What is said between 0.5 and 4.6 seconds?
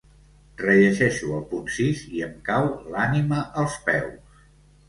Rellegeixo el punt sis i em cau l'ànima als peus.